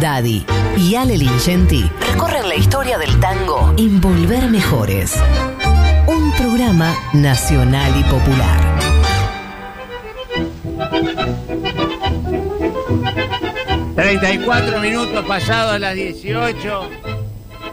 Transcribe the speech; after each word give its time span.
Daddy 0.00 0.44
y 0.76 0.94
Ale 0.94 1.16
Lingenti 1.16 1.90
recorren 2.12 2.48
la 2.48 2.54
historia 2.54 2.98
del 2.98 3.18
tango 3.20 3.74
en 3.76 4.00
Volver 4.00 4.48
Mejores. 4.50 5.14
Un 6.06 6.32
programa 6.32 6.94
nacional 7.12 7.92
y 7.98 8.02
popular. 8.04 8.74
...34 13.96 14.80
minutos 14.80 15.24
pasados 15.24 15.74
a 15.74 15.78
las 15.78 15.94
18... 15.94 16.90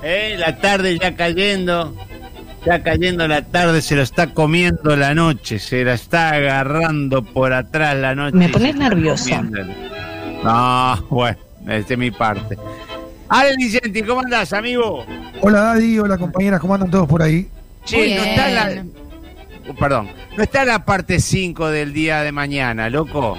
Eh, 0.03 0.35
la 0.37 0.57
tarde 0.57 0.97
ya 0.97 1.15
cayendo... 1.15 1.95
...ya 2.65 2.83
cayendo 2.83 3.27
la 3.27 3.41
tarde... 3.43 3.81
...se 3.81 3.95
lo 3.95 4.03
está 4.03 4.27
comiendo 4.27 4.95
la 4.95 5.13
noche... 5.13 5.59
...se 5.59 5.83
la 5.83 5.93
está 5.95 6.29
agarrando 6.29 7.23
por 7.23 7.53
atrás 7.53 7.97
la 7.97 8.15
noche... 8.15 8.37
Me 8.37 8.49
pones 8.49 8.75
nerviosa. 8.75 9.41
No, 10.43 11.05
bueno, 11.09 11.37
es 11.67 11.97
mi 11.97 12.11
parte. 12.11 12.57
Ale 13.29 13.55
Vicente, 13.57 14.05
¿cómo 14.05 14.21
andás, 14.21 14.51
amigo? 14.53 15.05
Hola 15.41 15.61
Daddy, 15.61 15.99
hola 15.99 16.17
compañeras, 16.17 16.59
¿cómo 16.59 16.73
andan 16.73 16.91
todos 16.91 17.07
por 17.07 17.21
ahí? 17.21 17.47
Che, 17.85 18.15
no 18.15 18.23
está 18.23 18.49
la... 18.49 18.83
Uh, 19.69 19.75
Perdón, 19.75 20.09
no 20.35 20.43
está 20.43 20.65
la 20.65 20.83
parte 20.83 21.19
5 21.19 21.69
del 21.69 21.93
día 21.93 22.21
de 22.23 22.31
mañana, 22.31 22.89
loco. 22.89 23.37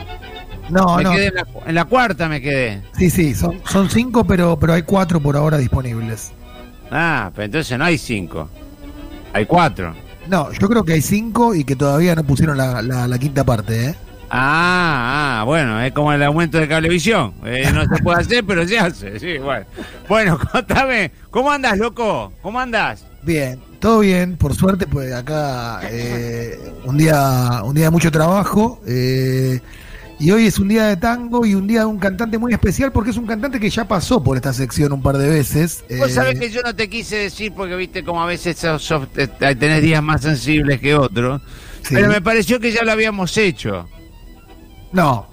No, 0.71 0.97
me 0.97 1.03
no. 1.03 1.13
quedé 1.13 1.27
en 1.27 1.35
la, 1.35 1.47
en 1.67 1.75
la 1.75 1.85
cuarta 1.85 2.29
me 2.29 2.41
quedé. 2.41 2.81
Sí, 2.97 3.11
sí, 3.11 3.35
son, 3.35 3.61
son 3.69 3.91
cinco, 3.91 4.25
pero, 4.25 4.59
pero 4.59 4.73
hay 4.73 4.83
cuatro 4.83 5.21
por 5.21 5.37
ahora 5.37 5.59
disponibles. 5.59 6.33
Ah, 6.91 7.31
pero 7.35 7.45
entonces 7.47 7.77
no 7.79 7.85
hay 7.85 7.99
cinco. 7.99 8.49
Hay 9.35 9.45
cuatro. 9.45 9.95
No, 10.29 10.51
yo 10.53 10.69
creo 10.69 10.85
que 10.85 10.95
hay 10.95 11.03
cinco 11.03 11.55
y 11.55 11.65
que 11.65 11.75
todavía 11.77 12.15
no 12.15 12.23
pusieron 12.25 12.57
la, 12.57 12.81
la- 12.81 13.09
la 13.09 13.19
quinta 13.19 13.45
parte, 13.45 13.89
¿eh? 13.89 13.95
Ah, 14.35 15.41
ah, 15.41 15.45
bueno, 15.45 15.79
es 15.83 15.93
como 15.93 16.11
el 16.13 16.23
aumento 16.23 16.57
de 16.59 16.67
cablevisión. 16.67 17.35
Eh, 17.45 17.71
no 17.73 17.83
se 17.83 18.03
puede 18.03 18.21
hacer, 18.23 18.43
pero 18.45 18.67
se 18.67 18.79
hace. 18.79 19.19
Sí, 19.21 19.37
bueno. 19.39 19.67
Bueno, 20.09 20.39
contame, 20.53 21.11
¿cómo 21.31 21.51
andas, 21.51 21.77
loco? 21.79 22.33
¿Cómo 22.41 22.59
andas? 22.59 23.05
Bien, 23.23 23.61
todo 23.79 23.99
bien, 24.01 24.39
por 24.39 24.55
suerte, 24.55 24.87
pues 24.87 25.13
acá 25.13 25.81
eh, 25.91 26.59
un 26.85 26.97
día 26.97 27.61
un 27.63 27.75
día 27.75 27.85
de 27.85 27.91
mucho 27.91 28.11
trabajo. 28.11 28.81
eh, 28.87 29.61
y 30.19 30.31
hoy 30.31 30.47
es 30.47 30.59
un 30.59 30.69
día 30.69 30.87
de 30.87 30.97
tango 30.97 31.45
y 31.45 31.55
un 31.55 31.67
día 31.67 31.81
de 31.81 31.87
un 31.87 31.99
cantante 31.99 32.39
muy 32.39 32.53
especial 32.53 32.93
porque 32.93 33.11
es 33.11 33.17
un 33.17 33.27
cantante 33.27 33.59
que 33.59 33.69
ya 33.69 33.87
pasó 33.89 34.23
por 34.23 34.37
esta 34.37 34.53
sección 34.53 34.93
un 34.93 35.03
par 35.03 35.19
de 35.19 35.29
veces. 35.29 35.85
Vos 35.99 36.11
eh, 36.11 36.13
sabés 36.15 36.39
que 36.39 36.49
yo 36.49 36.63
no 36.63 36.75
te 36.75 36.89
quise 36.89 37.17
decir 37.17 37.53
porque 37.53 37.75
viste 37.77 38.03
como 38.05 38.23
a 38.23 38.27
veces 38.27 38.57
sos- 38.57 38.83
sos- 38.83 39.09
eh, 39.17 39.27
tenés 39.57 39.83
días 39.83 40.03
más 40.03 40.23
sensibles 40.23 40.81
que 40.81 40.95
otros. 40.95 41.43
sí. 41.83 41.95
Pero 41.97 42.09
me 42.09 42.23
pareció 42.23 42.61
que 42.61 42.71
ya 42.73 42.83
lo 42.85 42.93
habíamos 42.93 43.37
hecho. 43.37 43.89
No, 44.93 45.27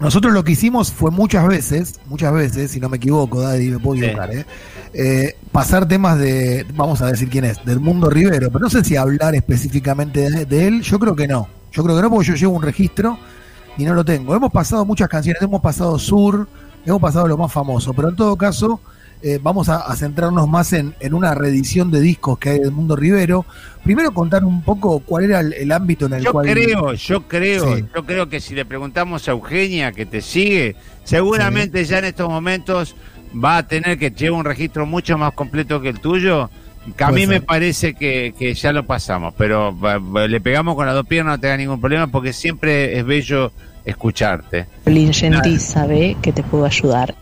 nosotros 0.00 0.32
lo 0.32 0.44
que 0.44 0.52
hicimos 0.52 0.92
fue 0.92 1.10
muchas 1.10 1.46
veces, 1.46 2.00
muchas 2.06 2.32
veces, 2.32 2.70
si 2.70 2.80
no 2.80 2.88
me 2.88 2.96
equivoco, 2.98 3.40
Daddy, 3.40 3.70
me 3.70 3.78
puedo 3.78 3.98
Sí. 4.00 4.04
equivocar, 4.06 4.34
¿eh? 4.34 4.46
Eh, 4.94 5.36
pasar 5.52 5.86
temas 5.86 6.18
de, 6.18 6.66
vamos 6.74 7.00
a 7.02 7.06
decir 7.06 7.28
quién 7.28 7.44
es, 7.44 7.64
del 7.64 7.80
mundo 7.80 8.08
Rivero, 8.10 8.50
pero 8.50 8.64
no 8.64 8.70
sé 8.70 8.82
si 8.84 8.96
hablar 8.96 9.34
específicamente 9.34 10.30
de, 10.30 10.44
de 10.46 10.66
él, 10.66 10.82
yo 10.82 10.98
creo 10.98 11.14
que 11.14 11.26
no, 11.28 11.48
yo 11.72 11.82
creo 11.84 11.96
que 11.96 12.02
no 12.02 12.10
porque 12.10 12.26
yo 12.28 12.34
llevo 12.34 12.54
un 12.54 12.62
registro 12.62 13.18
y 13.78 13.84
no 13.84 13.94
lo 13.94 14.04
tengo. 14.04 14.34
Hemos 14.34 14.50
pasado 14.52 14.84
muchas 14.84 15.08
canciones, 15.08 15.40
hemos 15.42 15.60
pasado 15.60 15.98
Sur, 15.98 16.48
hemos 16.84 17.00
pasado 17.00 17.26
lo 17.28 17.36
más 17.36 17.52
famoso, 17.52 17.92
pero 17.92 18.08
en 18.08 18.16
todo 18.16 18.36
caso 18.36 18.80
eh, 19.22 19.38
vamos 19.42 19.68
a, 19.68 19.78
a 19.78 19.96
centrarnos 19.96 20.48
más 20.48 20.72
en, 20.72 20.94
en 21.00 21.14
una 21.14 21.34
reedición 21.34 21.90
de 21.90 22.00
discos 22.00 22.38
que 22.38 22.50
hay 22.50 22.58
del 22.60 22.70
mundo 22.72 22.96
Rivero. 22.96 23.44
Primero 23.82 24.12
contar 24.12 24.44
un 24.44 24.62
poco 24.62 24.98
cuál 25.00 25.24
era 25.24 25.40
el, 25.40 25.52
el 25.52 25.72
ámbito 25.72 26.06
en 26.06 26.14
el 26.14 26.24
Yo 26.24 26.32
cual... 26.32 26.46
creo, 26.50 26.92
yo 26.94 27.22
creo, 27.28 27.76
Sí. 27.76 27.84
yo 27.94 28.04
creo 28.04 28.28
que 28.28 28.40
si 28.40 28.54
le 28.54 28.64
preguntamos 28.64 29.26
a 29.28 29.32
Eugenia 29.32 29.92
que 29.92 30.06
te 30.06 30.20
sigue, 30.20 30.76
seguramente 31.04 31.84
ya 31.84 31.98
en 31.98 32.06
estos 32.06 32.28
momentos 32.28 32.94
va 33.42 33.58
a 33.58 33.66
tener 33.66 33.98
que 33.98 34.10
llevar 34.10 34.38
un 34.40 34.44
registro 34.44 34.86
mucho 34.86 35.16
más 35.18 35.32
completo 35.32 35.80
que 35.80 35.88
el 35.90 36.00
tuyo. 36.00 36.50
Que 36.96 37.02
a 37.02 37.10
mí 37.10 37.26
me 37.26 37.40
parece 37.40 37.94
que, 37.94 38.32
que 38.38 38.54
ya 38.54 38.72
lo 38.72 38.86
pasamos, 38.86 39.34
pero 39.36 39.76
va- 39.76 39.98
va- 39.98 40.28
le 40.28 40.40
pegamos 40.40 40.76
con 40.76 40.86
las 40.86 40.94
dos 40.94 41.04
piernas, 41.04 41.36
no 41.36 41.40
te 41.40 41.48
da 41.48 41.56
ningún 41.56 41.80
problema, 41.80 42.06
porque 42.06 42.32
siempre 42.32 42.96
es 42.96 43.04
bello 43.04 43.50
escucharte. 43.84 44.66
Lingenti 44.84 45.58
sabe 45.58 46.16
que 46.22 46.32
te 46.32 46.42
puedo 46.44 46.64
ayudar. 46.64 47.14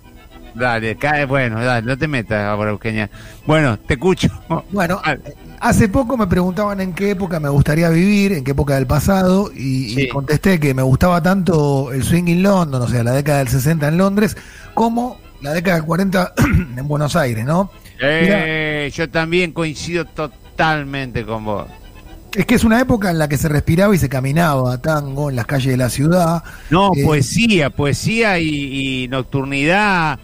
Dale, 0.54 0.96
cae, 0.96 1.24
bueno, 1.24 1.62
dale, 1.64 1.84
no 1.84 1.98
te 1.98 2.06
metas 2.06 2.44
ahora, 2.44 2.70
Eugenia. 2.70 3.10
Bueno, 3.46 3.76
te 3.78 3.94
escucho. 3.94 4.28
Bueno, 4.70 5.00
Ah, 5.04 5.16
hace 5.60 5.88
poco 5.88 6.16
me 6.16 6.26
preguntaban 6.28 6.80
en 6.80 6.92
qué 6.92 7.10
época 7.10 7.40
me 7.40 7.48
gustaría 7.48 7.88
vivir, 7.90 8.32
en 8.32 8.44
qué 8.44 8.52
época 8.52 8.76
del 8.76 8.86
pasado, 8.86 9.50
y, 9.54 10.08
contesté 10.08 10.60
que 10.60 10.72
me 10.72 10.82
gustaba 10.82 11.20
tanto 11.22 11.92
el 11.92 12.04
swing 12.04 12.28
in 12.28 12.42
London, 12.42 12.82
o 12.82 12.88
sea, 12.88 13.02
la 13.02 13.12
década 13.12 13.38
del 13.38 13.48
60 13.48 13.88
en 13.88 13.98
Londres, 13.98 14.36
como 14.74 15.18
la 15.40 15.52
década 15.52 15.76
del 15.76 15.86
40 15.86 16.34
en 16.76 16.86
Buenos 16.88 17.16
Aires, 17.16 17.44
¿no? 17.44 17.70
eh, 18.00 18.90
yo 18.94 19.08
también 19.10 19.52
coincido 19.52 20.04
totalmente 20.04 21.24
con 21.24 21.44
vos. 21.44 21.66
Es 22.34 22.46
que 22.46 22.56
es 22.56 22.64
una 22.64 22.80
época 22.80 23.10
en 23.10 23.18
la 23.18 23.28
que 23.28 23.36
se 23.36 23.48
respiraba 23.48 23.94
y 23.94 23.98
se 23.98 24.08
caminaba 24.08 24.78
tango 24.78 25.30
en 25.30 25.36
las 25.36 25.46
calles 25.46 25.70
de 25.70 25.76
la 25.76 25.88
ciudad. 25.88 26.42
No, 26.68 26.90
Eh, 26.96 27.04
poesía, 27.04 27.70
poesía 27.70 28.40
y, 28.40 29.04
y 29.04 29.08
nocturnidad 29.08 30.18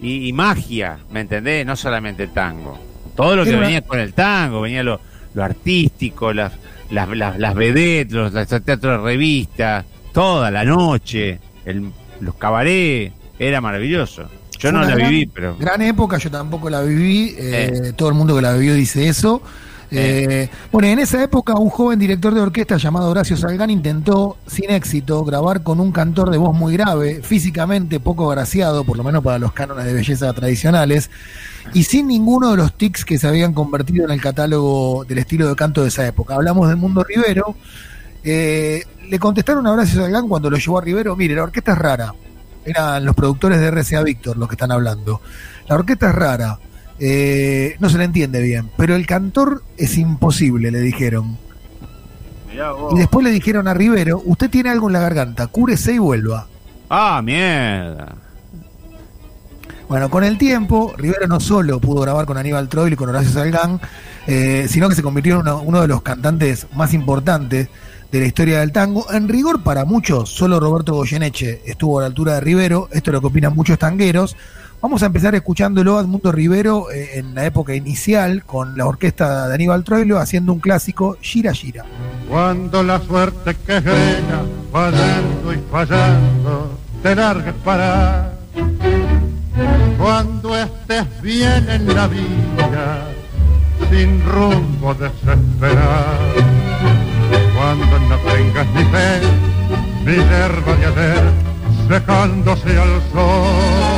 y, 0.00 0.28
y 0.28 0.32
magia, 0.32 0.98
¿me 1.10 1.20
entendés? 1.20 1.64
No 1.66 1.76
solamente 1.76 2.26
tango. 2.28 2.78
Todo 3.16 3.36
lo 3.36 3.44
que 3.44 3.54
venía 3.56 3.82
con 3.82 3.98
el 4.00 4.12
tango, 4.12 4.60
venía 4.62 4.82
lo, 4.82 5.00
lo 5.34 5.44
artístico, 5.44 6.32
las, 6.32 6.52
las, 6.90 7.08
las, 7.10 7.38
las 7.38 7.54
vedettes, 7.54 8.12
los, 8.12 8.32
los 8.32 8.46
teatros 8.48 8.80
de 8.80 8.98
revista, 8.98 9.84
toda 10.12 10.50
la 10.50 10.64
noche, 10.64 11.38
el, 11.64 11.90
los 12.20 12.34
cabarets, 12.34 13.12
era 13.38 13.60
maravilloso. 13.60 14.28
Yo 14.58 14.72
no 14.72 14.80
la 14.82 14.94
gran- 14.94 15.10
viví, 15.10 15.26
pero... 15.26 15.56
Gran 15.58 15.82
época, 15.82 16.16
yo 16.18 16.30
tampoco 16.30 16.70
la 16.70 16.80
viví, 16.82 17.34
eh, 17.38 17.70
Eh. 17.88 17.92
todo 17.94 18.08
el 18.08 18.14
mundo 18.14 18.34
que 18.36 18.42
la 18.42 18.52
vivió 18.54 18.74
dice 18.74 19.08
eso. 19.08 19.42
Eh, 19.90 20.48
bueno, 20.72 20.88
en 20.88 20.98
esa 20.98 21.22
época 21.22 21.54
un 21.54 21.70
joven 21.70 21.98
director 21.98 22.34
de 22.34 22.40
orquesta 22.40 22.76
llamado 22.76 23.10
Horacio 23.10 23.36
Salgán 23.36 23.70
intentó, 23.70 24.38
sin 24.46 24.70
éxito, 24.70 25.24
grabar 25.24 25.62
con 25.62 25.80
un 25.80 25.92
cantor 25.92 26.30
de 26.30 26.38
voz 26.38 26.56
muy 26.56 26.72
grave, 26.72 27.22
físicamente 27.22 28.00
poco 28.00 28.30
agraciado, 28.30 28.84
por 28.84 28.96
lo 28.96 29.04
menos 29.04 29.22
para 29.22 29.38
los 29.38 29.52
cánones 29.52 29.84
de 29.84 29.94
belleza 29.94 30.32
tradicionales, 30.32 31.10
y 31.72 31.84
sin 31.84 32.08
ninguno 32.08 32.50
de 32.50 32.56
los 32.56 32.76
tics 32.76 33.04
que 33.04 33.18
se 33.18 33.28
habían 33.28 33.52
convertido 33.52 34.04
en 34.04 34.10
el 34.10 34.20
catálogo 34.20 35.04
del 35.04 35.18
estilo 35.18 35.48
de 35.48 35.56
canto 35.56 35.82
de 35.82 35.88
esa 35.88 36.06
época. 36.06 36.34
Hablamos 36.34 36.68
del 36.68 36.76
mundo 36.76 37.04
Rivero. 37.04 37.56
Eh, 38.22 38.84
le 39.08 39.18
contestaron 39.18 39.66
a 39.66 39.72
Horacio 39.72 40.00
Salgán 40.00 40.28
cuando 40.28 40.50
lo 40.50 40.56
llevó 40.56 40.78
a 40.78 40.80
Rivero, 40.80 41.14
mire, 41.14 41.34
la 41.34 41.44
orquesta 41.44 41.72
es 41.72 41.78
rara. 41.78 42.14
Eran 42.64 43.04
los 43.04 43.14
productores 43.14 43.60
de 43.60 43.70
RCA 43.70 44.02
Víctor 44.02 44.38
los 44.38 44.48
que 44.48 44.54
están 44.54 44.72
hablando. 44.72 45.20
La 45.68 45.76
orquesta 45.76 46.08
es 46.08 46.14
rara. 46.14 46.58
Eh, 46.98 47.76
no 47.80 47.88
se 47.88 47.98
le 47.98 48.04
entiende 48.04 48.40
bien, 48.42 48.70
pero 48.76 48.94
el 48.94 49.06
cantor 49.06 49.62
es 49.76 49.98
imposible, 49.98 50.70
le 50.70 50.80
dijeron. 50.80 51.38
Mirá 52.50 52.72
vos. 52.72 52.94
Y 52.94 52.98
después 52.98 53.24
le 53.24 53.30
dijeron 53.30 53.68
a 53.68 53.74
Rivero, 53.74 54.22
usted 54.24 54.50
tiene 54.50 54.70
algo 54.70 54.88
en 54.88 54.94
la 54.94 55.00
garganta, 55.00 55.46
cúrese 55.48 55.94
y 55.94 55.98
vuelva. 55.98 56.46
Ah, 56.88 57.20
mierda. 57.22 58.16
Bueno, 59.88 60.08
con 60.08 60.24
el 60.24 60.38
tiempo, 60.38 60.94
Rivero 60.96 61.26
no 61.26 61.40
solo 61.40 61.78
pudo 61.78 62.02
grabar 62.02 62.26
con 62.26 62.38
Aníbal 62.38 62.68
Troil 62.68 62.92
y 62.92 62.96
con 62.96 63.08
Horacio 63.08 63.30
Salgán, 63.30 63.80
eh, 64.26 64.66
sino 64.68 64.88
que 64.88 64.94
se 64.94 65.02
convirtió 65.02 65.34
en 65.34 65.40
uno, 65.40 65.60
uno 65.60 65.82
de 65.82 65.88
los 65.88 66.02
cantantes 66.02 66.66
más 66.74 66.94
importantes 66.94 67.68
de 68.10 68.20
la 68.20 68.26
historia 68.26 68.60
del 68.60 68.72
tango. 68.72 69.12
En 69.12 69.28
rigor, 69.28 69.62
para 69.62 69.84
muchos, 69.84 70.30
solo 70.30 70.60
Roberto 70.60 70.94
Goyeneche 70.94 71.62
estuvo 71.66 71.98
a 71.98 72.02
la 72.02 72.06
altura 72.06 72.34
de 72.34 72.40
Rivero. 72.40 72.88
Esto 72.92 73.10
es 73.10 73.12
lo 73.12 73.20
que 73.20 73.26
opinan 73.26 73.54
muchos 73.54 73.78
tangueros. 73.78 74.36
Vamos 74.84 75.02
a 75.02 75.06
empezar 75.06 75.34
escuchándolo 75.34 75.96
a 75.96 76.02
Edmundo 76.02 76.30
Rivero 76.30 76.90
eh, 76.90 77.18
en 77.18 77.34
la 77.34 77.46
época 77.46 77.74
inicial 77.74 78.44
con 78.44 78.76
la 78.76 78.84
orquesta 78.84 79.48
de 79.48 79.54
Aníbal 79.54 79.82
Troilo 79.82 80.18
haciendo 80.18 80.52
un 80.52 80.60
clásico, 80.60 81.16
Gira 81.22 81.54
Gira. 81.54 81.86
Cuando 82.28 82.82
la 82.82 83.00
suerte 83.00 83.56
que 83.66 83.80
reina, 83.80 84.42
fallando 84.70 85.54
y 85.54 85.58
fallando, 85.72 86.78
te 87.02 87.14
largues 87.14 87.54
para. 87.64 88.34
Cuando 89.96 90.54
estés 90.54 91.22
bien 91.22 91.66
en 91.70 91.94
la 91.94 92.06
vida, 92.06 93.06
sin 93.90 94.22
rumbo 94.26 94.92
desesperar. 94.92 96.18
Cuando 97.56 98.00
no 98.00 98.18
tengas 98.18 98.66
ni 98.74 98.84
fe, 98.84 99.20
ni 100.04 100.12
hierba 100.12 100.76
de 100.76 100.84
ayer, 100.84 101.32
secándose 101.88 102.78
al 102.78 103.02
sol. 103.14 103.93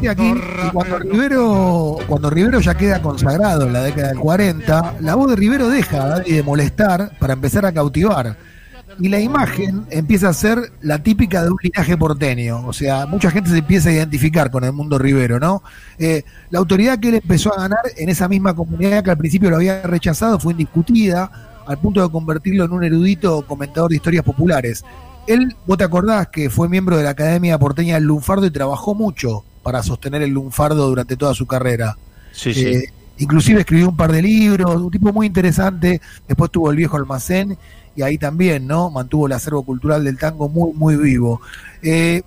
Y 0.00 0.08
aquí, 0.08 0.34
que 0.34 0.70
cuando 0.72 0.98
Rivero, 0.98 1.96
cuando 2.06 2.30
Rivero 2.30 2.60
ya 2.60 2.74
queda 2.74 3.00
consagrado 3.00 3.66
en 3.66 3.72
la 3.72 3.82
década 3.82 4.08
del 4.08 4.18
40, 4.18 4.96
la 5.00 5.14
voz 5.14 5.30
de 5.30 5.36
Rivero 5.36 5.68
deja 5.68 6.20
de 6.20 6.42
molestar 6.42 7.12
para 7.18 7.32
empezar 7.32 7.64
a 7.64 7.72
cautivar. 7.72 8.36
Y 8.98 9.08
la 9.08 9.20
imagen 9.20 9.86
empieza 9.90 10.28
a 10.28 10.32
ser 10.34 10.72
la 10.80 11.02
típica 11.02 11.42
de 11.42 11.50
un 11.50 11.58
linaje 11.62 11.96
porteño. 11.96 12.66
O 12.66 12.72
sea, 12.72 13.06
mucha 13.06 13.30
gente 13.30 13.50
se 13.50 13.58
empieza 13.58 13.90
a 13.90 13.92
identificar 13.92 14.50
con 14.50 14.64
el 14.64 14.72
mundo 14.72 14.98
Rivero, 14.98 15.38
¿no? 15.38 15.62
Eh, 15.98 16.24
la 16.50 16.58
autoridad 16.58 16.98
que 16.98 17.08
él 17.08 17.14
empezó 17.16 17.52
a 17.54 17.62
ganar 17.62 17.80
en 17.96 18.08
esa 18.08 18.28
misma 18.28 18.54
comunidad 18.54 19.02
que 19.02 19.10
al 19.10 19.18
principio 19.18 19.50
lo 19.50 19.56
había 19.56 19.82
rechazado 19.82 20.38
fue 20.38 20.52
indiscutida, 20.52 21.30
al 21.66 21.78
punto 21.78 22.02
de 22.02 22.10
convertirlo 22.10 22.64
en 22.64 22.72
un 22.72 22.84
erudito 22.84 23.46
comentador 23.46 23.90
de 23.90 23.96
historias 23.96 24.24
populares. 24.24 24.84
él, 25.26 25.56
vos 25.66 25.76
te 25.76 25.84
acordás 25.84 26.28
que 26.28 26.48
fue 26.48 26.68
miembro 26.68 26.96
de 26.96 27.02
la 27.02 27.10
Academia 27.10 27.58
Porteña 27.58 27.94
del 27.94 28.04
Lunfardo 28.04 28.46
y 28.46 28.50
trabajó 28.50 28.94
mucho 28.94 29.44
para 29.66 29.82
sostener 29.82 30.22
el 30.22 30.30
lunfardo 30.30 30.86
durante 30.86 31.16
toda 31.16 31.34
su 31.34 31.44
carrera. 31.44 31.98
Sí, 32.30 32.54
sí. 32.54 32.66
Eh, 32.66 32.92
inclusive 33.18 33.62
escribió 33.62 33.88
un 33.88 33.96
par 33.96 34.12
de 34.12 34.22
libros, 34.22 34.80
un 34.80 34.92
tipo 34.92 35.12
muy 35.12 35.26
interesante, 35.26 36.00
después 36.28 36.52
tuvo 36.52 36.70
el 36.70 36.76
viejo 36.76 36.96
almacén 36.96 37.58
y 37.96 38.02
ahí 38.02 38.16
también, 38.16 38.64
¿no? 38.68 38.92
Mantuvo 38.92 39.26
el 39.26 39.32
acervo 39.32 39.64
cultural 39.64 40.04
del 40.04 40.18
tango 40.18 40.48
muy, 40.48 40.72
muy 40.72 40.94
vivo. 40.94 41.40
Eh, 41.82 42.22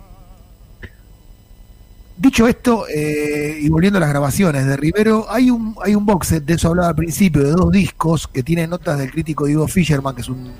dicho 2.18 2.46
esto, 2.46 2.84
eh, 2.94 3.58
y 3.62 3.70
volviendo 3.70 4.00
a 4.00 4.02
las 4.02 4.10
grabaciones 4.10 4.66
de 4.66 4.76
Rivero, 4.76 5.26
hay 5.30 5.50
un, 5.50 5.78
hay 5.82 5.96
un 5.96 6.06
box 6.06 6.28
set, 6.28 6.44
de 6.44 6.56
eso 6.56 6.68
hablaba 6.68 6.90
al 6.90 6.96
principio, 6.96 7.42
de 7.42 7.52
dos 7.52 7.72
discos 7.72 8.28
que 8.28 8.44
tienen 8.44 8.70
notas 8.70 9.00
del 9.00 9.12
crítico 9.12 9.46
Diego 9.46 9.66
Fisherman, 9.66 10.14
que 10.14 10.24
es 10.24 10.28
un 10.28 10.52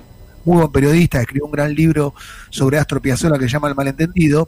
muy 0.46 0.60
buen 0.60 0.72
periodista, 0.72 1.20
escribió 1.20 1.44
un 1.44 1.52
gran 1.52 1.76
libro 1.76 2.14
sobre 2.50 2.80
Astro 2.80 3.02
Piazzolla 3.02 3.38
que 3.38 3.50
se 3.50 3.50
llama 3.50 3.68
El 3.68 3.76
Malentendido. 3.76 4.48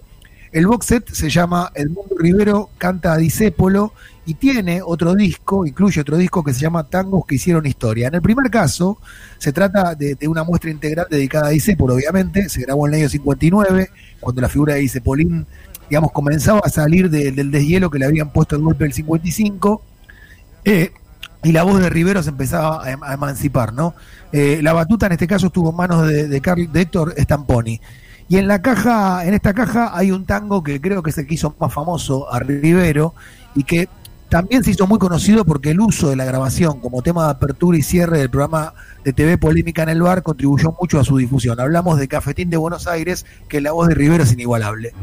El 0.52 0.68
box 0.68 0.86
set 0.86 1.10
se 1.14 1.30
llama 1.30 1.72
El 1.76 1.90
Mundo 1.90 2.16
Rivero 2.20 2.70
canta 2.78 3.14
a 3.14 3.18
Disépolo 3.18 3.94
y 4.26 4.34
tiene 4.36 4.82
otro 4.86 5.16
disco, 5.16 5.66
incluye 5.66 6.02
otro 6.02 6.18
disco 6.18 6.44
que 6.44 6.54
se 6.54 6.60
llama 6.60 6.84
Tangos 6.90 7.26
que 7.26 7.36
hicieron 7.36 7.66
historia. 7.66 8.08
En 8.10 8.16
el 8.16 8.22
primer 8.22 8.52
caso, 8.52 8.98
se 9.38 9.54
trata 9.54 9.96
de, 9.96 10.18
una 10.28 10.44
muestra 10.44 10.70
integral 10.70 11.08
dedicada 11.10 11.48
a 11.48 11.50
Disépolo, 11.52 11.96
obviamente, 11.96 12.50
se 12.50 12.62
grabó 12.62 12.86
en 12.88 12.94
el 12.96 13.00
año 13.02 13.10
59, 13.10 13.90
cuando 14.20 14.42
la 14.42 14.50
figura 14.50 14.74
de 14.76 14.82
Disepolín, 14.82 15.46
digamos, 15.90 16.12
comenzaba 16.12 16.60
a 16.64 16.70
salir 16.70 17.10
de- 17.10 17.32
del 17.32 17.50
deshielo 17.50 17.90
que 17.90 18.00
le 18.00 18.06
habían 18.06 18.32
puesto 18.32 18.56
el 18.56 18.62
golpe 18.62 18.84
del 18.84 18.94
55. 18.94 19.82
Eh, 20.66 20.92
y 21.44 21.52
la 21.54 21.64
voz 21.64 21.82
de 21.82 21.90
Rivero 21.90 22.22
se 22.22 22.30
empezaba 22.30 22.84
a, 22.86 22.92
em- 22.92 23.04
a 23.04 23.14
emancipar, 23.14 23.74
¿no? 23.74 23.96
Eh, 24.32 24.60
la 24.62 24.74
batuta 24.74 25.08
en 25.08 25.14
este 25.14 25.26
caso 25.28 25.48
estuvo 25.48 25.72
en 25.72 25.76
manos 25.76 26.08
de, 26.08 26.28
de, 26.28 26.42
Carl- 26.42 26.72
de 26.72 26.82
Héctor 26.82 27.16
Stamponi. 27.18 27.82
Y 28.32 28.38
en 28.38 28.48
la 28.48 28.62
caja, 28.62 29.26
en 29.26 29.34
esta 29.34 29.54
caja 29.54 29.92
hay 29.94 30.10
un 30.10 30.26
tango 30.26 30.64
que 30.64 30.80
creo 30.80 31.04
que 31.04 31.10
es 31.10 31.18
el 31.18 31.28
que 31.28 31.34
hizo 31.34 31.54
más 31.60 31.74
famoso 31.74 32.32
a 32.32 32.40
Rivero 32.40 33.14
y 33.56 33.66
que 33.66 33.90
también 34.30 34.64
se 34.64 34.72
hizo 34.72 34.88
muy 34.88 35.00
conocido 35.00 35.44
porque 35.44 35.72
el 35.72 35.82
uso 35.82 36.10
de 36.10 36.16
la 36.16 36.24
grabación 36.24 36.80
como 36.80 37.02
tema 37.02 37.26
de 37.26 37.32
apertura 37.32 37.78
y 37.78 37.82
cierre 37.82 38.20
del 38.20 38.30
programa 38.30 38.74
de 39.04 39.12
TV 39.12 39.38
Polémica 39.38 39.84
en 39.84 39.90
el 39.90 40.02
Bar 40.02 40.24
contribuyó 40.24 40.74
mucho 40.80 40.98
a 40.98 41.04
su 41.04 41.18
difusión. 41.18 41.60
Hablamos 41.60 42.00
de 42.00 42.08
Cafetín 42.08 42.50
de 42.50 42.56
Buenos 42.56 42.88
Aires, 42.88 43.26
que 43.50 43.60
la 43.60 43.74
voz 43.74 43.90
de 43.90 43.96
Rivero 43.96 44.24
es 44.24 44.32
inigualable. 44.32 44.94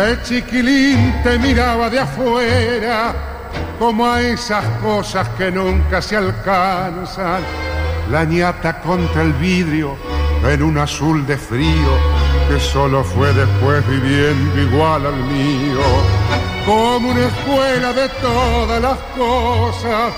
De 0.00 0.16
chiquilín 0.22 1.20
te 1.22 1.38
miraba 1.38 1.90
de 1.90 1.98
afuera, 2.00 3.12
como 3.78 4.06
a 4.06 4.22
esas 4.22 4.64
cosas 4.82 5.28
que 5.36 5.52
nunca 5.52 6.00
se 6.00 6.16
alcanzan. 6.16 7.42
La 8.10 8.24
ñata 8.24 8.80
contra 8.80 9.20
el 9.20 9.34
vidrio 9.34 9.98
en 10.42 10.62
un 10.62 10.78
azul 10.78 11.26
de 11.26 11.36
frío 11.36 11.92
que 12.48 12.58
solo 12.58 13.04
fue 13.04 13.30
después 13.34 13.86
viviendo 13.88 14.62
igual 14.62 15.04
al 15.04 15.16
mío. 15.16 15.82
Como 16.64 17.10
una 17.10 17.26
escuela 17.26 17.92
de 17.92 18.08
todas 18.22 18.80
las 18.80 18.98
cosas. 19.18 20.14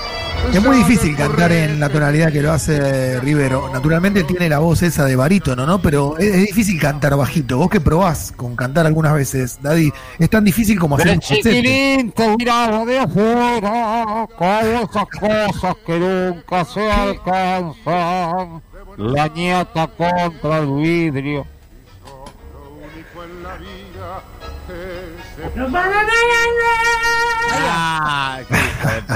Es 0.53 0.61
muy 0.61 0.77
difícil 0.77 1.15
cantar 1.15 1.51
en 1.51 1.79
la 1.79 1.89
tonalidad 1.89 2.31
que 2.31 2.41
lo 2.41 2.51
hace 2.51 3.19
Rivero. 3.19 3.69
Naturalmente 3.73 4.23
tiene 4.23 4.47
la 4.49 4.59
voz 4.59 4.83
esa 4.83 5.05
de 5.05 5.15
barítono, 5.15 5.65
¿no? 5.65 5.81
Pero 5.81 6.17
es, 6.19 6.35
es 6.35 6.45
difícil 6.47 6.79
cantar 6.79 7.15
bajito. 7.17 7.57
Vos 7.57 7.69
que 7.69 7.81
probás 7.81 8.31
con 8.35 8.55
cantar 8.55 8.85
algunas 8.85 9.13
veces, 9.13 9.59
Daddy, 9.61 9.91
es 10.19 10.29
tan 10.29 10.43
difícil 10.43 10.77
como 10.79 10.95
hacer 10.95 11.15
un 11.15 11.19
chiquilín 11.19 12.11
te 12.11 12.37
miraba 12.37 12.85
de 12.85 12.99
afuera 12.99 14.27
con 14.37 14.47
esas 14.47 15.07
cosas 15.19 15.75
que 15.85 15.99
nunca 15.99 16.65
se 16.65 16.91
alcanzan. 16.91 18.61
La 18.97 19.27
nieta 19.27 19.87
contra 19.87 20.59
el 20.59 20.67
vidrio. 20.75 21.47
Ah, 23.45 23.57
qué 24.67 26.19
hijo 26.19 26.92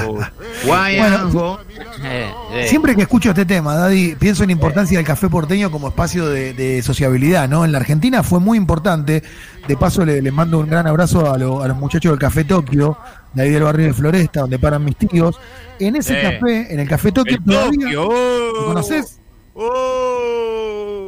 puta. 0.05 0.33
Guayango. 0.65 1.59
Eh, 2.03 2.31
eh. 2.53 2.67
Siempre 2.67 2.95
que 2.95 3.01
escucho 3.03 3.29
este 3.29 3.45
tema, 3.45 3.75
Daddy, 3.75 4.15
pienso 4.15 4.43
en 4.43 4.49
la 4.49 4.53
importancia 4.53 4.97
del 4.97 5.05
café 5.05 5.29
porteño 5.29 5.71
como 5.71 5.87
espacio 5.89 6.27
de, 6.27 6.53
de 6.53 6.81
sociabilidad, 6.81 7.47
¿no? 7.49 7.65
En 7.65 7.71
la 7.71 7.79
Argentina 7.79 8.23
fue 8.23 8.39
muy 8.39 8.57
importante. 8.57 9.23
De 9.67 9.75
paso, 9.75 10.05
le, 10.05 10.21
les 10.21 10.31
mando 10.33 10.59
un 10.59 10.69
gran 10.69 10.87
abrazo 10.87 11.31
a, 11.31 11.37
lo- 11.37 11.61
a 11.61 11.67
los 11.67 11.77
muchachos 11.77 12.11
del 12.11 12.19
Café 12.19 12.45
Tokio, 12.45 12.97
de 13.33 13.43
ahí 13.43 13.49
del 13.49 13.63
barrio 13.63 13.87
de 13.87 13.93
Floresta, 13.93 14.41
donde 14.41 14.57
paran 14.59 14.83
mis 14.85 14.95
tíos. 14.95 15.37
En 15.79 15.95
ese 15.97 16.17
Eh. 16.17 16.21
café, 16.39 16.73
en 16.73 16.79
el 16.79 16.87
Café 16.87 17.11
Tokio, 17.11 17.35
El 17.37 17.43
todavía. 17.43 17.85
Tokio. 17.85 18.07
oh. 18.07 18.51
¿Lo 18.61 18.65
conoces? 18.67 19.19
Oh, 19.53 21.06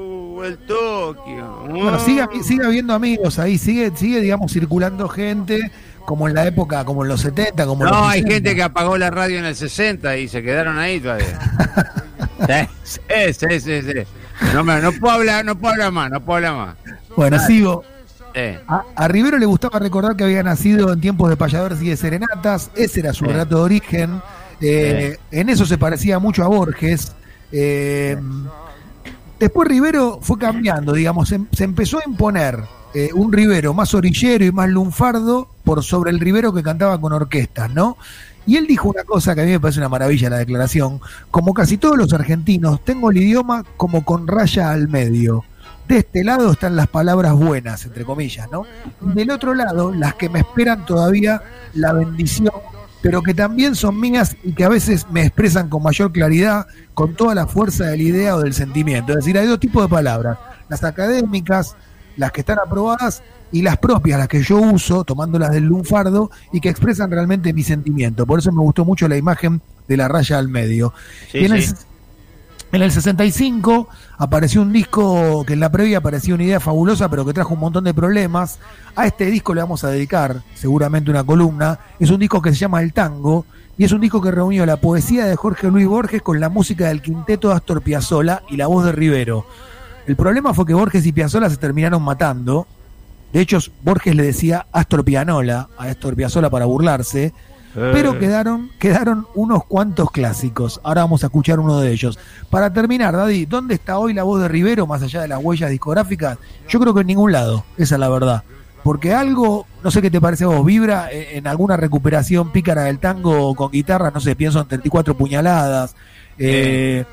el 0.50 0.57
Tokio. 0.57 1.66
Bueno, 1.69 2.00
sigue, 2.00 2.25
sigue 2.44 2.66
habiendo 2.66 2.94
amigos 2.94 3.40
ahí, 3.40 3.57
sigue, 3.57 3.92
sigue, 3.96 4.19
digamos, 4.22 4.51
circulando 4.51 5.07
gente, 5.07 5.72
como 6.06 6.28
en 6.28 6.34
la 6.36 6.46
época, 6.48 6.84
como 6.86 7.04
en 7.04 7.10
los 7.10 7.22
70, 7.22 7.66
como 7.66 7.84
en 7.86 7.92
los 7.92 8.00
No, 8.00 8.07
hay 8.07 8.19
60. 8.22 8.34
gente 8.34 8.56
que 8.56 8.63
apagó 8.63 8.98
la 8.98 9.10
radio 9.10 9.40
en 9.40 9.46
el 9.46 9.56
60 9.56 10.18
y 10.18 10.28
se 10.28 10.42
quedaron 10.44 10.78
ahí 10.78 11.00
todavía. 11.00 11.40
sí, 12.84 13.00
sí, 13.34 13.60
sí, 13.60 13.81
sí. 13.81 13.94
No, 14.54 14.63
me- 14.63 14.81
no 14.81 14.92
puedo 14.94 15.13
hablar, 15.16 15.46
no 15.46 15.57
puedo 15.57 15.74
hablar 15.74 15.92
más, 15.92 16.10
no 16.12 16.22
puedo 16.24 16.38
hablar 16.38 16.56
más. 16.56 16.75
Bueno, 17.16 17.40
sigo. 17.40 17.84
Eh, 18.34 18.60
A, 18.68 18.84
a 18.96 19.07
Rivero 19.07 19.38
le 19.40 19.46
gustaba 19.48 19.80
recordar 19.80 20.16
que 20.16 20.24
había 20.24 20.44
nacido 20.44 20.94
en 20.94 21.01
tiempos 21.01 21.30
de 21.30 21.36
payadores 21.36 21.81
y 21.81 21.90
de 21.90 21.98
serenatas, 21.98 22.69
ese 22.75 23.00
era 23.01 23.12
su 23.13 23.25
Sí. 23.25 23.31
relato 23.31 23.57
de 23.57 23.62
origen. 23.63 24.22
Eh, 24.62 25.18
En 25.31 25.50
eso 25.50 25.66
se 25.66 25.78
parecía 25.78 26.19
mucho 26.19 26.44
a 26.44 26.48
Borges. 26.48 27.13
Eh, 27.51 28.18
después 29.39 29.68
Rivero 29.68 30.19
fue 30.21 30.38
cambiando, 30.38 30.94
digamos, 30.94 31.30
se, 31.30 31.63
empezó 31.63 32.00
a 32.00 32.03
imponer 32.06 32.59
eh, 32.94 33.09
un 33.13 33.31
Rivero 33.31 33.74
más 33.74 33.94
orillero 33.94 34.45
y 34.45 34.51
más 34.51 34.69
lunfardo 34.69 35.47
por 35.63 35.83
sobre 35.83 36.12
el 36.12 36.19
Rivero 36.19 36.53
que 36.53 36.63
cantaba 36.63 37.00
con 37.00 37.13
orquestas, 37.13 37.69
¿no? 37.71 37.97
Y 38.45 38.57
él 38.57 38.65
dijo 38.65 38.89
una 38.89 39.03
cosa 39.03 39.36
que 39.36 39.41
a 39.41 39.45
mí 39.45 39.51
me 39.51 39.59
parece 39.59 39.80
una 39.80 39.89
maravilla 39.89 40.30
la 40.30 40.38
declaración, 40.38 41.00
como 41.30 41.53
casi 41.53 41.77
todos 41.77 41.97
los 41.97 42.13
argentinos, 42.13 42.83
tengo 42.83 43.12
el 43.12 43.18
idioma 43.18 43.63
como 43.77 44.03
con 44.03 44.27
raya 44.27 44.71
al 44.71 44.88
medio. 44.88 45.44
De 45.88 45.97
este 45.97 46.24
lado 46.24 46.51
están 46.51 46.75
las 46.75 46.88
palabras 46.88 47.34
buenas, 47.34 47.86
entre 47.86 48.05
comillas, 48.05 48.50
¿no? 48.51 48.65
Y 49.01 49.13
del 49.13 49.31
otro 49.31 49.53
lado, 49.53 49.91
las 49.91 50.15
que 50.15 50.29
me 50.29 50.39
esperan 50.39 50.86
todavía 50.86 51.41
la 51.74 51.93
bendición, 51.93 52.53
pero 53.01 53.22
que 53.22 53.34
también 53.34 53.75
son 53.75 54.00
mías 54.00 54.36
y 54.44 54.53
que 54.53 54.63
a 54.63 54.70
veces 54.70 55.08
me 55.12 55.22
expresan 55.22 55.70
con 55.70 55.84
mayor 55.84 56.12
claridad, 56.12 56.68
con 56.94 57.15
toda 57.15 57.36
la 57.36 57.48
fuerza 57.48 57.86
de 57.86 57.98
la 57.98 58.03
idea 58.03 58.36
o 58.36 58.41
del 58.41 58.53
sentimiento. 58.53 59.13
Es 59.13 59.20
decir, 59.20 59.38
hay 59.38 59.48
dos 59.48 59.60
tipos 59.60 59.84
de 59.84 59.89
palabras, 59.89 60.38
las 60.68 60.84
académicas, 60.84 61.75
las 62.18 62.32
que 62.32 62.41
están 62.41 62.60
aprobadas, 62.60 63.24
y 63.51 63.62
las 63.62 63.77
propias, 63.77 64.20
las 64.20 64.27
que 64.27 64.44
yo 64.44 64.58
uso, 64.58 65.03
tomándolas 65.03 65.51
del 65.51 65.65
lunfardo, 65.65 66.29
y 66.51 66.60
que 66.60 66.70
expresan 66.70 67.10
realmente 67.10 67.53
mi 67.53 67.63
sentimiento. 67.63 68.25
Por 68.25 68.39
eso 68.39 68.51
me 68.51 68.62
gustó 68.62 68.86
mucho 68.86 69.08
la 69.08 69.18
imagen 69.18 69.62
de 69.88 69.98
la 69.98 70.08
raya 70.08 70.38
al 70.38 70.50
medio. 70.50 70.94
sí, 71.32 71.39
Y 71.39 71.46
en, 71.46 71.53
el, 71.53 71.63
sí. 71.63 71.74
En 72.71 72.81
el 72.81 72.91
65 72.91 73.88
apareció 74.17 74.61
un 74.61 74.71
disco 74.71 75.43
que 75.45 75.53
en 75.53 75.59
la 75.59 75.71
previa 75.71 76.01
parecía 76.01 76.35
una 76.35 76.43
idea 76.43 76.59
fabulosa, 76.59 77.09
pero 77.09 77.25
que 77.25 77.33
trajo 77.33 77.55
un 77.55 77.59
montón 77.59 77.83
de 77.83 77.93
problemas. 77.93 78.59
A 78.95 79.07
este 79.07 79.25
disco 79.25 79.53
le 79.53 79.61
vamos 79.61 79.83
a 79.83 79.89
dedicar 79.89 80.43
seguramente 80.53 81.09
una 81.09 81.23
columna. 81.23 81.79
Es 81.99 82.11
un 82.11 82.19
disco 82.19 82.41
que 82.41 82.51
se 82.51 82.57
llama 82.57 82.81
El 82.81 82.93
Tango 82.93 83.45
y 83.77 83.85
es 83.85 83.91
un 83.91 84.01
disco 84.01 84.21
que 84.21 84.29
reunió 84.29 84.65
la 84.65 84.77
poesía 84.77 85.25
de 85.25 85.35
Jorge 85.35 85.67
Luis 85.69 85.88
Borges 85.88 86.21
con 86.21 86.39
la 86.39 86.49
música 86.49 86.89
del 86.89 87.01
quinteto 87.01 87.51
Astor 87.51 87.81
Piazzolla 87.81 88.43
y 88.49 88.57
la 88.57 88.67
voz 88.67 88.85
de 88.85 88.91
Rivero. 88.91 89.45
El 90.05 90.15
problema 90.15 90.53
fue 90.53 90.65
que 90.65 90.73
Borges 90.73 91.05
y 91.05 91.11
Piazzolla 91.11 91.49
se 91.49 91.57
terminaron 91.57 92.03
matando. 92.03 92.67
De 93.31 93.41
hecho, 93.41 93.59
Borges 93.83 94.15
le 94.15 94.23
decía 94.23 94.65
Astor 94.71 95.03
Pianola 95.05 95.69
a 95.77 95.85
Astor 95.85 96.15
Piazzolla 96.15 96.49
para 96.49 96.65
burlarse. 96.65 97.33
Pero 97.73 98.17
quedaron, 98.17 98.71
quedaron 98.79 99.27
unos 99.35 99.65
cuantos 99.65 100.11
clásicos. 100.11 100.79
Ahora 100.83 101.01
vamos 101.01 101.23
a 101.23 101.27
escuchar 101.27 101.59
uno 101.59 101.79
de 101.79 101.91
ellos. 101.91 102.17
Para 102.49 102.73
terminar, 102.73 103.15
Daddy, 103.15 103.45
¿dónde 103.45 103.75
está 103.75 103.97
hoy 103.97 104.13
la 104.13 104.23
voz 104.23 104.41
de 104.41 104.47
Rivero 104.47 104.88
más 104.88 105.01
allá 105.01 105.21
de 105.21 105.27
las 105.27 105.43
huellas 105.43 105.69
discográficas? 105.69 106.38
Yo 106.67 106.79
creo 106.79 106.93
que 106.93 107.01
en 107.01 107.07
ningún 107.07 107.31
lado, 107.31 107.63
esa 107.77 107.95
es 107.95 107.99
la 107.99 108.09
verdad. 108.09 108.43
Porque 108.83 109.13
algo, 109.13 109.67
no 109.83 109.91
sé 109.91 110.01
qué 110.01 110.09
te 110.09 110.21
parece 110.21 110.45
a 110.45 110.47
vos, 110.47 110.65
vibra 110.65 111.09
en 111.11 111.47
alguna 111.47 111.77
recuperación 111.77 112.51
pícara 112.51 112.83
del 112.83 112.99
tango 112.99 113.53
con 113.53 113.71
guitarra, 113.71 114.11
no 114.11 114.19
sé, 114.19 114.35
pienso 114.35 114.61
en 114.61 114.67
34 114.67 115.15
puñaladas. 115.15 115.95
Eh, 116.38 117.05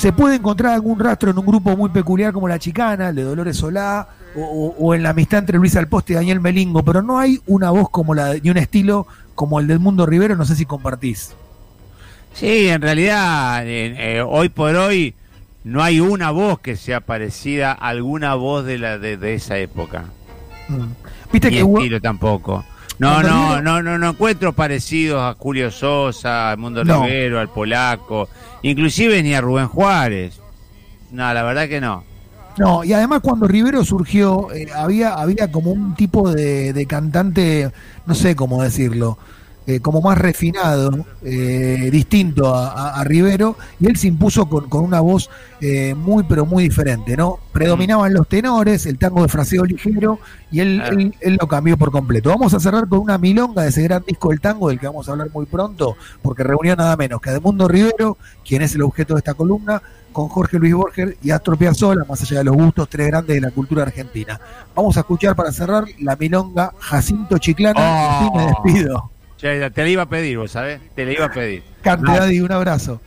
se 0.00 0.12
puede 0.14 0.36
encontrar 0.36 0.72
algún 0.72 0.98
rastro 0.98 1.30
en 1.30 1.38
un 1.38 1.44
grupo 1.44 1.76
muy 1.76 1.90
peculiar 1.90 2.32
como 2.32 2.48
La 2.48 2.58
Chicana, 2.58 3.10
el 3.10 3.16
de 3.16 3.22
Dolores 3.22 3.58
Solá, 3.58 4.08
o, 4.34 4.40
o- 4.40 4.74
o 4.78 4.94
en 4.94 5.02
la 5.02 5.10
amistad 5.10 5.40
entre 5.40 5.58
Luis 5.58 5.76
Alposte 5.76 6.14
y 6.14 6.16
Daniel 6.16 6.40
Melingo, 6.40 6.82
pero 6.82 7.02
no 7.02 7.18
hay 7.18 7.38
una 7.46 7.70
voz 7.70 7.90
como 7.90 8.14
la 8.14 8.32
ni 8.34 8.48
un 8.48 8.56
estilo 8.56 9.06
como 9.34 9.60
el 9.60 9.66
del 9.66 9.78
Mundo 9.78 10.06
Rivero, 10.06 10.36
no 10.36 10.44
sé 10.46 10.56
si 10.56 10.64
compartís. 10.64 11.34
Sí, 12.32 12.68
en 12.68 12.80
realidad, 12.80 13.66
eh, 13.66 14.16
eh, 14.16 14.22
hoy 14.26 14.48
por 14.48 14.74
hoy 14.76 15.14
no 15.64 15.82
hay 15.82 16.00
una 16.00 16.30
voz 16.30 16.60
que 16.60 16.76
sea 16.76 17.00
parecida 17.00 17.72
a 17.72 17.88
alguna 17.88 18.34
voz 18.36 18.64
de 18.64 18.78
la 18.78 18.98
de, 18.98 19.16
de 19.18 19.34
esa 19.34 19.58
época. 19.58 20.04
Mm. 20.68 20.84
Viste 21.32 21.50
Ni 21.50 21.56
que 21.58 21.62
hubo- 21.64 21.78
estilo 21.78 22.00
tampoco. 22.00 22.64
No, 23.00 23.22
no, 23.22 23.62
no, 23.62 23.82
no, 23.82 23.98
no 23.98 24.10
encuentro 24.10 24.52
parecidos 24.52 25.22
a 25.22 25.34
Julio 25.38 25.70
Sosa, 25.70 26.50
al 26.50 26.58
Mundo 26.58 26.84
No. 26.84 27.02
Rivero, 27.02 27.40
al 27.40 27.48
Polaco, 27.48 28.28
inclusive 28.62 29.22
ni 29.22 29.34
a 29.34 29.40
Rubén 29.40 29.68
Juárez. 29.68 30.38
No, 31.10 31.32
la 31.32 31.42
verdad 31.42 31.66
que 31.66 31.80
no. 31.80 32.04
No, 32.58 32.84
y 32.84 32.92
además 32.92 33.20
cuando 33.22 33.48
Rivero 33.48 33.84
surgió, 33.84 34.52
eh, 34.52 34.68
había, 34.76 35.14
había 35.14 35.50
como 35.50 35.72
un 35.72 35.94
tipo 35.94 36.30
de, 36.30 36.74
de 36.74 36.86
cantante, 36.86 37.72
no 38.04 38.14
sé 38.14 38.36
cómo 38.36 38.62
decirlo, 38.62 39.16
eh, 39.66 39.78
como 39.80 40.00
más 40.00 40.18
refinado, 40.18 41.06
eh, 41.22 41.90
distinto 41.92 42.54
a, 42.54 42.70
a- 42.72 43.00
a 43.00 43.04
Rivero, 43.04 43.56
y 43.78 43.86
él 43.86 43.96
se 43.96 44.08
impuso 44.08 44.46
con, 44.48 44.68
con 44.68 44.82
una 44.82 45.00
voz 45.00 45.30
eh, 45.60 45.94
muy, 45.94 46.24
pero 46.24 46.46
muy 46.46 46.64
diferente, 46.64 47.16
¿no? 47.16 47.38
Predominaban 47.52 48.12
los 48.14 48.26
tenores, 48.26 48.86
el 48.86 48.98
tango 48.98 49.22
de 49.22 49.28
fraseo 49.28 49.64
ligero, 49.64 50.18
y 50.50 50.60
él, 50.60 50.78
Claro. 50.80 50.98
él, 50.98 51.14
él 51.20 51.38
lo 51.40 51.46
cambió 51.46 51.76
por 51.76 51.90
completo. 51.92 52.30
Vamos 52.30 52.54
a 52.54 52.60
cerrar 52.60 52.88
con 52.88 52.98
una 53.00 53.18
milonga 53.18 53.62
de 53.62 53.68
ese 53.68 53.82
gran 53.82 54.02
disco 54.06 54.30
del 54.30 54.40
tango, 54.40 54.68
del 54.70 54.80
que 54.80 54.86
vamos 54.86 55.08
a 55.08 55.12
hablar 55.12 55.28
muy 55.32 55.46
pronto, 55.46 55.96
porque 56.22 56.42
reunió 56.42 56.74
nada 56.74 56.96
menos 56.96 57.20
que 57.20 57.30
a 57.30 57.34
Edmundo 57.34 57.68
Rivero, 57.68 58.16
quien 58.44 58.62
es 58.62 58.74
el 58.74 58.82
objeto 58.82 59.14
de 59.14 59.18
esta 59.18 59.34
columna, 59.34 59.80
con 60.12 60.28
Jorge 60.28 60.58
Luis 60.58 60.74
Borges 60.74 61.14
y 61.22 61.30
Astro 61.30 61.56
Piazzolla, 61.56 62.02
más 62.08 62.20
allá 62.22 62.38
de 62.38 62.44
los 62.44 62.56
gustos, 62.56 62.88
tres 62.88 63.06
grandes 63.06 63.36
de 63.36 63.40
la 63.40 63.52
cultura 63.52 63.84
argentina. 63.84 64.40
Vamos 64.74 64.96
a 64.96 65.00
escuchar 65.00 65.36
para 65.36 65.52
cerrar 65.52 65.84
la 66.00 66.16
milonga 66.16 66.72
Jacinto 66.80 67.38
Chiclana 67.38 68.22
y 68.24 68.26
Oh. 68.28 68.36
me 68.36 68.46
despido. 68.46 69.09
Che, 69.40 69.70
te 69.70 69.82
la 69.82 69.88
iba 69.88 70.02
a 70.02 70.06
pedir, 70.06 70.36
vos 70.36 70.50
sabés, 70.50 70.80
te 70.94 71.06
la 71.06 71.12
iba 71.12 71.24
a 71.24 71.32
pedir. 71.32 71.62
Cante, 71.82 72.04
No. 72.04 72.14
Daddy, 72.14 72.40
un 72.42 72.52
abrazo. 72.52 73.00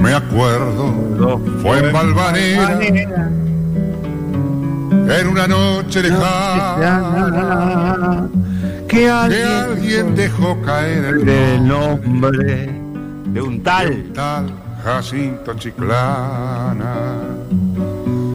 Me 0.00 0.14
acuerdo, 0.14 1.38
fue 1.62 1.78
en 1.78 1.92
Valvanera, 1.92 2.80
en 4.90 5.26
una 5.28 5.46
noche 5.46 6.02
lejana, 6.02 7.48
Que 8.88 8.96
que 8.96 9.08
alguien 9.10 10.14
dejó 10.16 10.60
caer 10.62 11.04
el 11.04 11.66
nombre 11.68 12.70
de 13.26 13.42
un 13.42 13.62
tal. 13.62 14.04
tal 14.14 14.59
Jacinto 14.82 15.54
Chiclana. 15.54 17.29